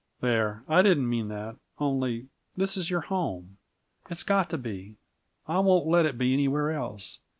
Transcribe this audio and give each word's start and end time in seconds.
"There, 0.19 0.63
I 0.67 0.81
didn't 0.81 1.07
mean 1.11 1.27
that 1.27 1.57
only 1.77 2.29
this 2.57 2.75
is 2.75 2.89
your 2.89 3.01
home. 3.01 3.57
It's 4.09 4.23
got 4.23 4.49
to 4.49 4.57
be; 4.57 4.97
I 5.47 5.59
won't 5.59 5.85
let 5.85 6.07
it 6.07 6.17
be 6.17 6.33
anywhere 6.33 6.71
else. 6.71 7.19